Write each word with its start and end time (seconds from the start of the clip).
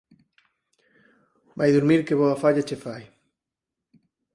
Vai 1.57 1.69
durmir 1.71 1.99
que 2.07 2.19
boa 2.21 2.39
falla 2.41 2.63
che 2.67 2.77
fai. 2.85 3.03